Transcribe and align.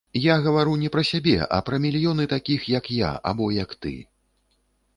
Я 0.31 0.35
гавару 0.45 0.71
не 0.83 0.89
пра 0.95 1.03
сябе, 1.09 1.35
а 1.57 1.59
пра 1.67 1.79
мільёны 1.85 2.25
такіх, 2.33 2.65
як 2.77 2.89
я, 2.97 3.11
або 3.33 3.45
як 3.63 3.77
ты. 3.87 3.95